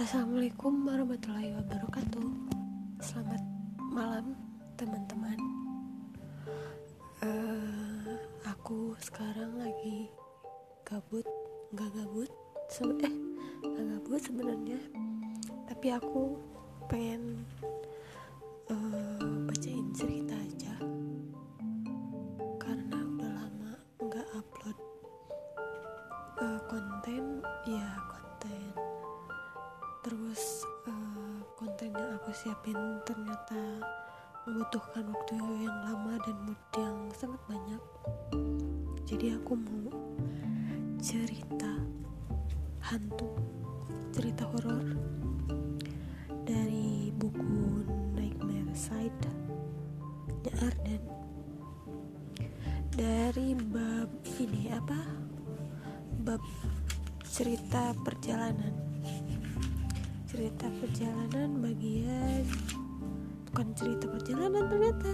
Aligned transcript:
Assalamualaikum 0.00 0.88
warahmatullahi 0.88 1.52
wabarakatuh. 1.60 2.24
Selamat 3.04 3.44
malam 3.92 4.32
teman-teman. 4.80 5.36
Uh, 7.20 8.16
Aku 8.48 8.96
sekarang 8.96 9.60
lagi 9.60 10.08
gabut 10.88 11.28
Gak 11.76 11.92
gabut 11.92 12.32
Eh 13.60 13.68
gak 13.76 13.86
gabut 14.00 14.20
sebenarnya. 14.24 14.80
Tapi 15.68 15.92
aku 15.92 16.32
pengen 16.88 17.44
uh, 18.72 19.36
bacain 19.52 19.84
cerita 19.92 20.32
aja 20.32 20.59
aku 32.30 32.46
siapin 32.46 32.78
ternyata 33.02 33.58
membutuhkan 34.46 35.02
waktu 35.02 35.66
yang 35.66 35.78
lama 35.82 36.14
dan 36.22 36.38
mood 36.46 36.62
yang 36.78 36.96
sangat 37.10 37.42
banyak. 37.50 37.82
Jadi 39.02 39.34
aku 39.34 39.58
mau 39.58 39.90
cerita 41.02 41.74
hantu 42.86 43.34
cerita 44.14 44.46
horor 44.46 44.94
dari 46.46 47.10
buku 47.18 47.82
Nightmare 48.14 48.78
Side 48.78 49.26
nya 50.46 50.54
Arden. 50.70 51.02
Dari 52.94 53.58
bab 53.58 54.06
ini 54.38 54.70
apa? 54.70 55.02
Bab 56.22 56.46
cerita 57.26 57.90
perjalanan 58.06 58.89
cerita 60.40 60.72
perjalanan 60.80 61.60
bagian 61.60 62.48
bukan 63.52 63.76
cerita 63.76 64.08
perjalanan 64.08 64.72
ternyata. 64.72 65.12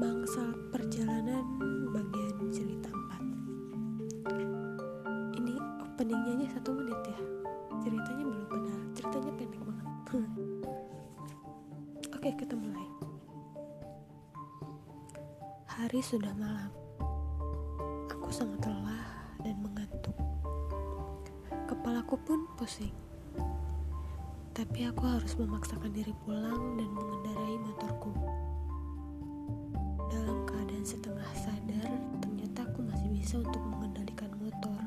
Bangsal 0.00 0.56
perjalanan 0.72 1.44
bagian 1.92 2.48
cerita 2.48 2.88
4 2.88 5.36
ini 5.36 5.52
openingnya 5.84 6.32
aja 6.32 6.56
satu 6.56 6.80
menit 6.80 6.96
ya. 6.96 7.20
Ceritanya 7.84 8.24
belum 8.24 8.48
benar. 8.48 8.80
Ceritanya 8.96 9.32
pendek 9.36 9.60
banget. 9.68 9.88
Oke 12.16 12.32
kita 12.40 12.56
mulai 12.56 12.88
hari 15.68 16.00
sudah 16.00 16.32
malam. 16.40 16.72
Aku 18.16 18.32
sangat 18.32 18.64
lelah 18.64 19.28
dan 19.44 19.60
mengantuk. 19.60 20.16
Kepalaku 21.68 22.16
pun 22.24 22.48
pusing 22.56 23.07
tapi 24.58 24.90
aku 24.90 25.06
harus 25.06 25.38
memaksakan 25.38 25.94
diri 25.94 26.10
pulang 26.26 26.74
dan 26.74 26.90
mengendarai 26.90 27.62
motorku. 27.62 28.10
Dalam 30.10 30.42
keadaan 30.50 30.82
setengah 30.82 31.30
sadar, 31.30 31.86
ternyata 32.18 32.66
aku 32.66 32.82
masih 32.82 33.06
bisa 33.14 33.38
untuk 33.38 33.62
mengendalikan 33.62 34.34
motor. 34.42 34.82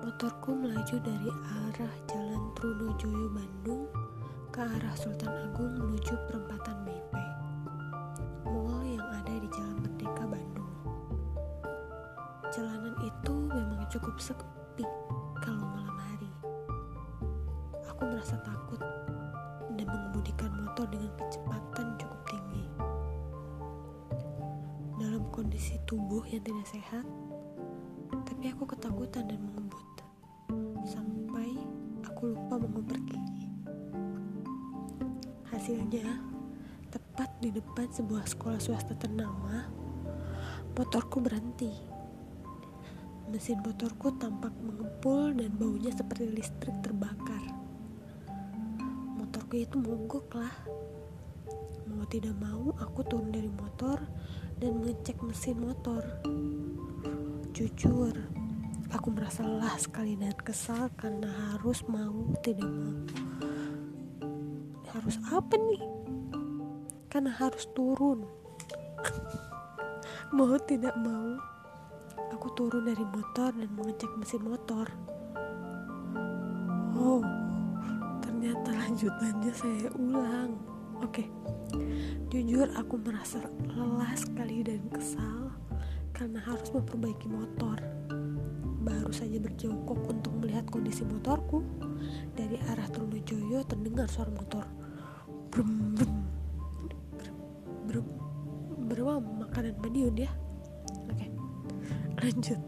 Motorku 0.00 0.56
melaju 0.56 0.96
dari 0.96 1.28
arah 1.68 1.96
Jalan 2.08 2.42
Trunojoyo 2.56 3.28
Bandung 3.28 3.84
ke 4.48 4.64
arah 4.64 4.96
Sultan 4.96 5.28
Agung 5.28 5.76
menuju 5.76 6.16
perempatan 6.32 6.88
BP, 6.88 7.12
mall 8.48 8.80
yang 8.80 9.04
ada 9.12 9.34
di 9.36 9.48
Jalan 9.52 9.76
Merdeka 9.84 10.24
Bandung. 10.24 10.72
Jalanan 12.48 12.96
itu 13.04 13.34
memang 13.52 13.84
cukup 13.92 14.16
sepi 14.24 14.55
aku 17.96 18.12
merasa 18.12 18.36
takut 18.44 18.76
dan 19.72 19.88
mengemudikan 19.88 20.52
motor 20.52 20.84
dengan 20.92 21.08
kecepatan 21.16 21.96
cukup 21.96 22.20
tinggi. 22.28 22.64
Dalam 25.00 25.24
kondisi 25.32 25.80
tubuh 25.88 26.20
yang 26.28 26.44
tidak 26.44 26.68
sehat, 26.68 27.08
tapi 28.28 28.52
aku 28.52 28.68
ketakutan 28.68 29.24
dan 29.32 29.40
mengebut. 29.40 29.88
Sampai 30.84 31.56
aku 32.04 32.36
lupa 32.36 32.60
mengoper 32.60 33.00
gigi. 33.00 33.48
Hasilnya, 35.48 36.20
tepat 36.92 37.32
di 37.40 37.48
depan 37.48 37.88
sebuah 37.96 38.28
sekolah 38.28 38.60
swasta 38.60 38.92
ternama, 38.92 39.72
motorku 40.76 41.24
berhenti. 41.24 41.72
Mesin 43.32 43.56
motorku 43.64 44.12
tampak 44.20 44.52
mengepul 44.60 45.32
dan 45.32 45.48
baunya 45.56 45.96
seperti 45.96 46.28
listrik 46.28 46.76
terbakar 46.84 47.65
motorku 49.46 49.62
itu 49.62 49.78
mogok 49.78 50.26
lah. 50.42 50.54
Mau 51.86 52.02
tidak 52.10 52.34
mau 52.34 52.74
aku 52.82 53.06
turun 53.06 53.30
dari 53.30 53.46
motor 53.46 53.94
dan 54.58 54.82
mengecek 54.82 55.22
mesin 55.22 55.62
motor. 55.62 56.02
Jujur 57.54 58.10
aku 58.90 59.08
merasa 59.14 59.46
lelah 59.46 59.78
sekali 59.78 60.18
dan 60.18 60.34
kesal 60.34 60.90
karena 60.98 61.30
harus 61.30 61.86
mau 61.86 62.26
tidak 62.42 62.66
mau. 62.66 62.98
Harus 64.90 65.14
apa 65.30 65.54
nih? 65.54 65.82
Karena 67.06 67.30
harus 67.30 67.70
turun. 67.70 68.26
Mau 70.34 70.58
tidak 70.66 70.98
mau 70.98 71.38
aku 72.34 72.50
turun 72.58 72.90
dari 72.90 73.06
motor 73.06 73.54
dan 73.54 73.70
mengecek 73.78 74.10
mesin 74.18 74.42
motor. 74.42 74.90
Oh 76.98 77.35
lanjutannya 78.96 79.52
saya 79.52 79.92
ulang. 80.00 80.56
Oke. 81.04 81.28
Jujur 82.32 82.64
aku 82.80 82.96
merasa 82.96 83.44
lelah 83.68 84.08
sekali 84.16 84.64
dan 84.64 84.88
kesal 84.88 85.52
karena 86.16 86.40
harus 86.40 86.72
memperbaiki 86.72 87.28
motor. 87.28 87.76
Baru 88.80 89.12
saja 89.12 89.36
berjongkok 89.36 90.00
untuk 90.00 90.32
melihat 90.40 90.64
kondisi 90.72 91.04
motorku. 91.04 91.60
Dari 92.32 92.56
arah 92.72 92.88
Trunojoyo 92.88 93.68
terdengar 93.68 94.08
suara 94.08 94.32
motor. 94.32 94.64
Brum 95.52 95.92
brum 95.92 96.14
brum 97.84 98.08
brum 98.80 99.24
makanan 99.44 99.76
Madiun 99.84 100.16
ya. 100.24 100.32
Oke. 101.12 101.28
Lanjut. 102.24 102.60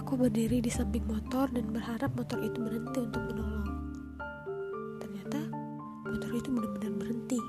Aku 0.00 0.16
berdiri 0.16 0.64
di 0.64 0.72
samping 0.72 1.04
motor 1.04 1.52
dan 1.52 1.68
berharap 1.68 2.08
motor 2.16 2.40
itu 2.40 2.56
berhenti 2.56 3.04
untuk 3.04 3.20
menolong. 3.28 3.67
Motor 6.28 6.44
itu 6.44 6.52
benar-benar 6.52 6.92
berhenti. 7.00 7.40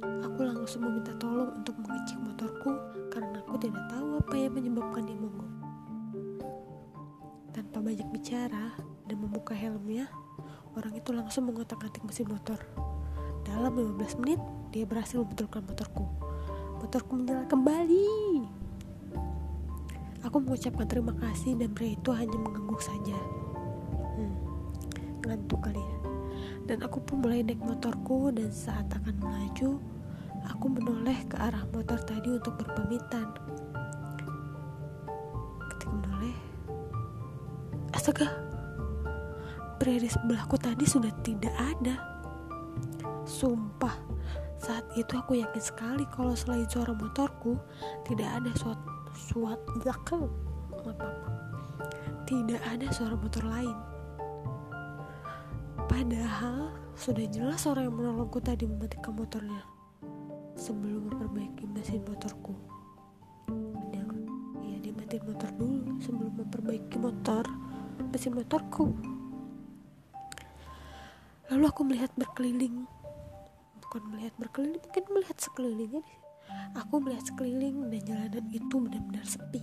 Aku 0.00 0.40
langsung 0.48 0.80
meminta 0.80 1.12
tolong 1.20 1.60
untuk 1.60 1.76
mengecek 1.76 2.16
motorku 2.16 2.72
karena 3.12 3.36
aku 3.44 3.60
tidak 3.60 3.84
tahu 3.92 4.16
apa 4.16 4.32
yang 4.32 4.52
menyebabkan 4.56 5.04
dia 5.04 5.18
mogok. 5.20 5.50
Tanpa 7.52 7.84
banyak 7.84 8.08
bicara 8.16 8.72
dan 9.04 9.16
membuka 9.20 9.52
helmnya, 9.52 10.08
orang 10.72 10.96
itu 10.96 11.12
langsung 11.12 11.52
mengotak-atik 11.52 12.00
mesin 12.00 12.32
motor. 12.32 12.56
Dalam 13.44 13.76
15 13.76 14.24
menit, 14.24 14.40
dia 14.72 14.88
berhasil 14.88 15.20
membetulkan 15.20 15.60
motorku. 15.60 16.08
Motorku 16.80 17.12
menyala 17.12 17.44
kembali. 17.44 18.40
Aku 20.24 20.40
mengucapkan 20.40 20.88
terima 20.88 21.12
kasih 21.12 21.60
dan 21.60 21.76
pria 21.76 21.92
itu 21.92 22.08
hanya 22.08 22.40
mengangguk 22.40 22.80
saja. 22.80 23.20
Hmm, 24.16 24.32
ngantuk 25.28 25.60
kali 25.60 25.76
ya. 25.76 25.99
Dan 26.70 26.86
aku 26.86 27.02
pun 27.02 27.26
mulai 27.26 27.42
naik 27.42 27.58
motorku 27.58 28.30
dan 28.30 28.46
saat 28.54 28.86
akan 28.94 29.18
melaju, 29.18 29.82
aku 30.46 30.70
menoleh 30.70 31.18
ke 31.26 31.34
arah 31.34 31.66
motor 31.74 31.98
tadi 31.98 32.30
untuk 32.30 32.54
berpamitan. 32.62 33.26
Ketika 35.66 35.90
menoleh, 35.90 36.36
astaga, 37.90 38.30
pria 39.82 39.98
di 39.98 40.06
sebelahku 40.06 40.54
tadi 40.62 40.86
sudah 40.86 41.10
tidak 41.26 41.50
ada. 41.58 41.98
Sumpah, 43.26 43.98
saat 44.62 44.86
itu 44.94 45.10
aku 45.18 45.42
yakin 45.42 45.58
sekali 45.58 46.06
kalau 46.14 46.38
selain 46.38 46.70
suara 46.70 46.94
motorku, 46.94 47.58
tidak 48.06 48.30
ada 48.30 48.50
suatu 48.54 49.82
zakel 49.82 50.30
tidak 52.30 52.62
ada 52.62 52.86
suara 52.94 53.18
motor 53.18 53.42
lain 53.42 53.89
padahal 55.90 56.70
sudah 56.94 57.26
jelas 57.26 57.66
orang 57.66 57.90
yang 57.90 57.96
menolongku 57.98 58.38
tadi 58.38 58.70
mematikan 58.70 59.10
motornya 59.18 59.66
sebelum 60.54 61.10
memperbaiki 61.10 61.66
mesin 61.66 62.06
motorku. 62.06 62.54
Yang 63.90 64.30
ya 64.62 64.76
dia 64.78 64.94
matiin 64.94 65.26
motor 65.26 65.50
dulu 65.58 65.98
sebelum 65.98 66.32
memperbaiki 66.38 66.96
motor 67.02 67.42
mesin 68.14 68.38
motorku. 68.38 68.94
Lalu 71.50 71.64
aku 71.66 71.82
melihat 71.82 72.14
berkeliling. 72.14 72.86
Bukan 73.82 74.02
melihat 74.14 74.34
berkeliling 74.38 74.78
mungkin 74.78 75.04
melihat 75.10 75.34
sekelilingnya 75.42 76.06
Aku 76.78 77.02
melihat 77.02 77.26
sekeliling 77.26 77.90
dan 77.90 78.02
jalanan 78.06 78.46
itu 78.54 78.74
benar-benar 78.78 79.26
sepi. 79.26 79.62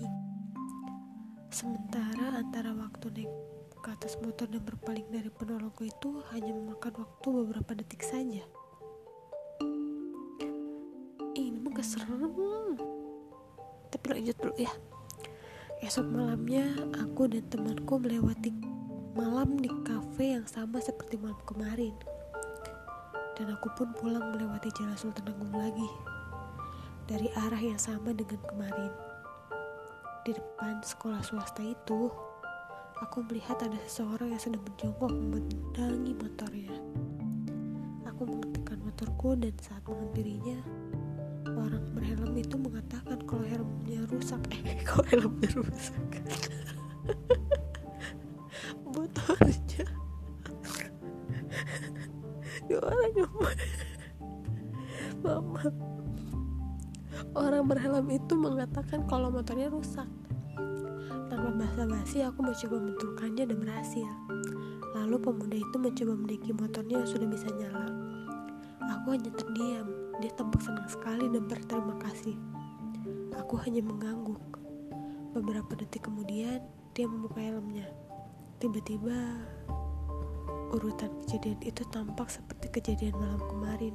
Sementara 1.48 2.44
antara 2.44 2.76
waktu 2.76 3.08
naik 3.16 3.32
ke 3.88 3.96
atas 3.96 4.20
motor 4.20 4.52
dan 4.52 4.60
berpaling 4.68 5.08
dari 5.08 5.32
penolongku 5.32 5.88
itu 5.88 6.20
hanya 6.36 6.52
memakan 6.52 7.08
waktu 7.08 7.28
beberapa 7.32 7.72
detik 7.72 8.04
saja. 8.04 8.44
Ini 11.32 11.56
mah 11.64 11.72
keserem. 11.72 12.36
Tapi 13.88 14.06
lanjut 14.12 14.36
dulu 14.44 14.60
ya. 14.60 14.68
Esok 15.80 16.04
malamnya 16.04 16.68
aku 17.00 17.32
dan 17.32 17.48
temanku 17.48 17.96
melewati 17.96 18.52
malam 19.16 19.56
di 19.56 19.72
kafe 19.88 20.36
yang 20.36 20.44
sama 20.44 20.84
seperti 20.84 21.16
malam 21.16 21.40
kemarin. 21.48 21.96
Dan 23.40 23.56
aku 23.56 23.72
pun 23.72 23.96
pulang 23.96 24.36
melewati 24.36 24.68
jalan 24.76 25.00
Sultan 25.00 25.32
Agung 25.32 25.56
lagi. 25.56 25.88
Dari 27.08 27.32
arah 27.40 27.64
yang 27.64 27.80
sama 27.80 28.12
dengan 28.12 28.44
kemarin. 28.52 28.92
Di 30.28 30.36
depan 30.36 30.84
sekolah 30.84 31.24
swasta 31.24 31.64
itu, 31.64 32.27
aku 33.02 33.22
melihat 33.30 33.58
ada 33.62 33.78
seseorang 33.86 34.34
yang 34.34 34.42
sedang 34.42 34.64
berjongkok 34.66 35.12
memendangi 35.14 36.14
motornya. 36.18 36.76
Aku 38.10 38.26
mengetikkan 38.26 38.80
motorku 38.82 39.38
dan 39.38 39.54
saat 39.62 39.84
menghampirinya, 39.86 40.58
orang 41.46 41.86
berhelm 41.94 42.34
itu 42.34 42.56
mengatakan 42.58 43.18
kalau 43.30 43.46
helmnya 43.46 44.02
rusak. 44.10 44.42
Eh, 44.54 44.82
kok 44.88 45.06
helmnya 45.14 45.50
rusak? 45.54 46.06
Motornya. 48.94 49.86
Ya 52.68 52.84
orang 52.84 53.16
Mama. 55.24 55.64
Orang 57.32 57.64
berhelm 57.72 58.12
itu 58.12 58.36
mengatakan 58.36 59.08
kalau 59.08 59.32
motornya 59.32 59.72
rusak. 59.72 60.04
Basa-basi 61.78 62.26
aku 62.26 62.42
mencoba 62.42 62.82
membetulkannya 62.82 63.44
dan 63.54 63.58
berhasil. 63.62 64.10
Lalu 64.98 65.22
pemuda 65.22 65.62
itu 65.62 65.78
mencoba 65.78 66.14
menaiki 66.18 66.50
motornya 66.58 67.06
yang 67.06 67.06
sudah 67.06 67.30
bisa 67.30 67.54
nyala. 67.54 67.94
Aku 68.98 69.14
hanya 69.14 69.30
terdiam. 69.38 69.86
Dia 70.18 70.34
tampak 70.34 70.66
senang 70.66 70.90
sekali 70.90 71.30
dan 71.30 71.46
berterima 71.46 71.94
kasih. 72.02 72.34
Aku 73.38 73.62
hanya 73.62 73.86
mengangguk. 73.86 74.42
Beberapa 75.38 75.78
detik 75.78 76.10
kemudian, 76.10 76.66
dia 76.98 77.06
membuka 77.06 77.46
helmnya. 77.46 77.86
Tiba-tiba, 78.58 79.38
urutan 80.74 81.14
kejadian 81.30 81.62
itu 81.62 81.86
tampak 81.94 82.34
seperti 82.34 82.74
kejadian 82.74 83.14
malam 83.22 83.42
kemarin. 83.54 83.94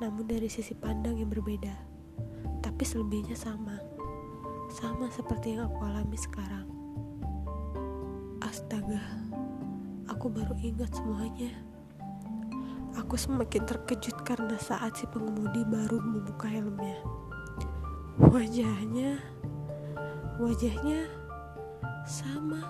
Namun 0.00 0.24
dari 0.24 0.48
sisi 0.48 0.72
pandang 0.72 1.20
yang 1.20 1.28
berbeda. 1.28 1.76
Tapi 2.64 2.80
selebihnya 2.80 3.36
sama 3.36 3.76
sama 4.70 5.06
seperti 5.10 5.54
yang 5.54 5.70
aku 5.70 5.80
alami 5.86 6.18
sekarang. 6.18 6.66
Astaga, 8.42 9.02
aku 10.10 10.26
baru 10.30 10.54
ingat 10.58 10.90
semuanya. 10.94 11.52
Aku 12.96 13.14
semakin 13.14 13.62
terkejut 13.68 14.24
karena 14.24 14.56
saat 14.56 14.96
si 14.96 15.04
pengemudi 15.12 15.62
baru 15.68 16.00
membuka 16.00 16.48
helmnya. 16.48 16.98
Wajahnya, 18.16 19.20
wajahnya 20.40 21.04
sama. 22.08 22.64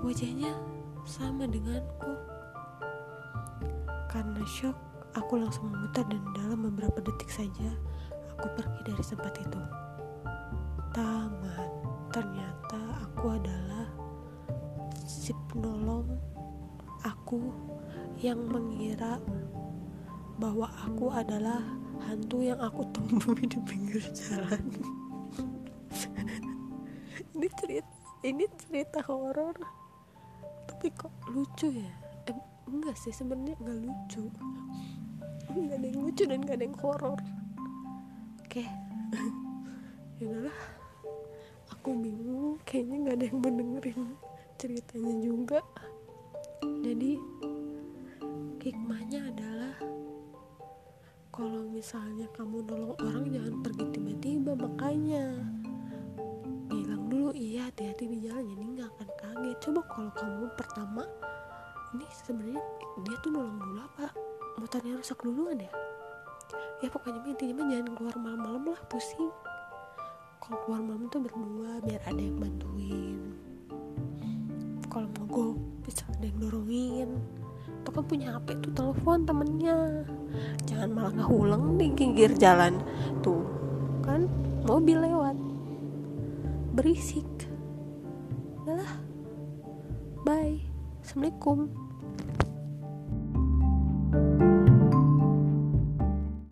Wajahnya 0.00 0.56
sama 1.04 1.44
denganku. 1.44 2.12
Karena 4.08 4.42
shock, 4.48 4.76
aku 5.14 5.38
langsung 5.38 5.70
memutar 5.70 6.06
dan 6.10 6.22
dalam 6.34 6.64
beberapa 6.64 6.98
detik 7.04 7.30
saja 7.30 7.70
aku 8.34 8.50
pergi 8.58 8.80
dari 8.82 9.04
tempat 9.04 9.34
itu 9.40 9.83
taman. 10.94 11.70
Ternyata 12.14 12.78
aku 13.02 13.34
adalah 13.34 13.90
si 15.02 15.34
penolong 15.50 16.06
aku 17.02 17.50
yang 18.22 18.38
mengira 18.46 19.18
bahwa 20.38 20.70
aku 20.86 21.10
adalah 21.10 21.58
hantu 22.06 22.46
yang 22.46 22.62
aku 22.62 22.86
temui 22.94 23.42
di 23.42 23.58
pinggir 23.66 24.06
jalan. 24.14 24.70
Ini 27.34 27.50
cerita 27.58 27.94
ini 28.24 28.48
cerita 28.56 29.04
horor. 29.04 29.52
Tapi 30.64 30.88
kok 30.96 31.12
lucu 31.28 31.76
ya? 31.76 31.92
Eh, 32.30 32.36
enggak 32.72 32.96
sih 32.96 33.12
sebenarnya 33.12 33.58
enggak 33.60 33.78
lucu. 33.84 34.24
Enggak 35.52 35.76
ada 35.76 35.86
yang 35.92 36.00
lucu 36.00 36.22
dan 36.24 36.40
enggak 36.40 36.56
ada 36.56 36.64
yang 36.64 36.78
horor. 36.78 37.18
Oke. 38.46 38.64
Okay. 40.14 40.22
yaudahlah 40.22 40.83
aku 41.84 42.00
bingung 42.00 42.56
kayaknya 42.64 42.96
nggak 42.96 43.16
ada 43.20 43.24
yang 43.28 43.40
mendengarin 43.44 44.00
ceritanya 44.56 45.14
juga. 45.20 45.60
Jadi 46.64 47.20
hikmahnya 48.64 49.20
adalah 49.28 49.76
kalau 51.28 51.68
misalnya 51.68 52.24
kamu 52.32 52.64
nolong 52.64 52.96
orang 53.04 53.28
jangan 53.28 53.54
pergi 53.60 53.84
tiba-tiba. 54.00 54.56
Makanya 54.56 55.44
bilang 56.72 57.04
dulu 57.12 57.36
iya 57.36 57.68
hati-hati 57.68 58.08
di 58.08 58.18
jalan. 58.24 58.48
Jadi 58.48 58.64
nggak 58.64 58.88
akan 58.88 59.08
kaget. 59.20 59.56
Coba 59.68 59.80
kalau 59.84 60.10
kamu 60.16 60.44
pertama 60.56 61.04
ini 61.92 62.08
sebenarnya 62.24 62.64
dia 63.04 63.16
tuh 63.20 63.28
nolong 63.28 63.60
dulu 63.60 63.80
apa? 63.84 64.08
Motornya 64.56 64.96
rusak 64.96 65.20
duluan 65.20 65.60
ya? 65.60 65.72
Ya 66.80 66.88
pokoknya 66.88 67.28
intinya 67.28 67.60
jangan 67.68 67.92
keluar 67.92 68.16
malam-malam 68.16 68.72
lah 68.72 68.80
pusing 68.88 69.28
kalau 70.44 70.60
keluar 70.68 70.80
malam 70.84 71.08
tuh 71.08 71.24
berdua 71.24 71.80
biar 71.88 72.04
ada 72.04 72.20
yang 72.20 72.36
bantuin. 72.36 73.16
Kalau 74.92 75.08
mau 75.16 75.24
go 75.32 75.46
bisa 75.80 76.04
ada 76.12 76.28
yang 76.28 76.36
dorongin. 76.36 77.16
Tuh 77.80 77.92
kan 77.96 78.04
punya 78.04 78.36
HP 78.36 78.60
tuh 78.60 78.72
telepon 78.76 79.24
temennya. 79.24 80.04
Jangan 80.68 80.88
malah 80.92 81.12
ngehulang 81.16 81.80
di 81.80 81.88
pinggir 81.96 82.28
jalan. 82.36 82.76
Tuh 83.24 83.40
kan? 84.04 84.28
Mobil 84.68 85.00
lewat. 85.00 85.36
Berisik. 86.76 87.48
Lah. 88.68 89.00
Bye. 90.28 90.60
Assalamualaikum 91.00 91.83